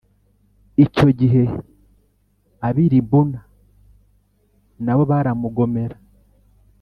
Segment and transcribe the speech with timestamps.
[0.85, 1.43] Icyo gihe
[2.67, 3.39] ab’ i Libuna
[4.83, 5.97] na bo baramugomera